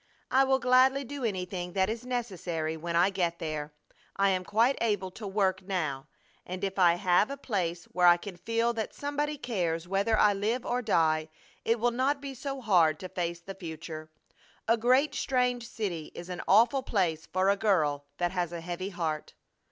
I 0.31 0.45
will 0.45 0.57
gladly 0.57 1.03
do 1.03 1.23
anything 1.23 1.73
that 1.73 1.87
is 1.87 2.07
necessary 2.07 2.75
when 2.75 2.95
I 2.95 3.11
get 3.11 3.37
there. 3.37 3.71
I 4.15 4.29
am 4.29 4.43
quite 4.43 4.75
able 4.81 5.11
to 5.11 5.27
work 5.27 5.61
now; 5.61 6.07
and 6.43 6.63
if 6.63 6.79
I 6.79 6.95
have 6.95 7.29
a 7.29 7.37
place 7.37 7.85
where 7.85 8.07
I 8.07 8.17
can 8.17 8.35
feel 8.35 8.73
that 8.73 8.95
somebody 8.95 9.37
cares 9.37 9.87
whether 9.87 10.17
I 10.17 10.33
live 10.33 10.65
or 10.65 10.81
die 10.81 11.29
it 11.63 11.79
will 11.79 11.91
not 11.91 12.19
be 12.19 12.33
so 12.33 12.61
hard 12.61 12.99
to 13.01 13.09
face 13.09 13.41
the 13.41 13.53
future. 13.53 14.09
A 14.67 14.75
great, 14.75 15.13
strange 15.13 15.67
city 15.67 16.11
is 16.15 16.29
an 16.29 16.41
awful 16.47 16.81
place 16.81 17.27
for 17.27 17.51
a 17.51 17.55
girl 17.55 18.05
that 18.17 18.31
has 18.31 18.51
a 18.51 18.61
heavy 18.61 18.89
heart! 18.89 19.35